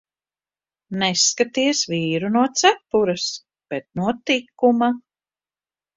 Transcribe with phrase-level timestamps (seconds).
[1.01, 3.27] Neskaities vīru no cepures,
[3.75, 4.95] bet no tikuma.